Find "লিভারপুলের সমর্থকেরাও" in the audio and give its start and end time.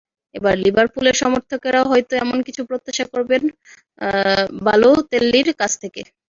0.63-1.89